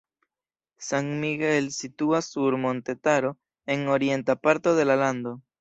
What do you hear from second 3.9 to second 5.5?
orienta parto de la lando.